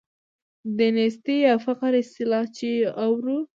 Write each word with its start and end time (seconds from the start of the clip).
د 0.77 0.79
نیستۍ 0.95 1.37
یا 1.47 1.55
فقر 1.65 1.91
اصطلاح 2.01 2.45
چې 2.57 2.69
اورو. 3.03 3.37